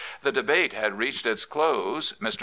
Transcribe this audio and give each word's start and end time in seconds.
The 0.23 0.31
debate 0.31 0.73
had 0.73 0.97
reached 0.97 1.27
its 1.27 1.45
close. 1.45 2.15
M[r. 2.19 2.31